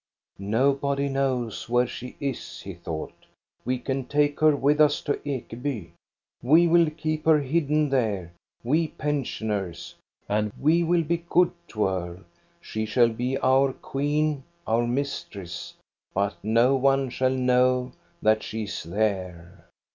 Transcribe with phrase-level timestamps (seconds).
[0.59, 3.13] "No body knows where she is," he thought;
[3.63, 5.91] we can take her with us to Ekeby.
[6.41, 8.33] We will keep her hidden there,
[8.63, 9.93] we pensioners,
[10.27, 12.23] and we will be good to her.
[12.59, 15.75] She shall be our queen, our mistress,
[16.15, 17.91] but no one shall know
[18.23, 19.67] that she is there.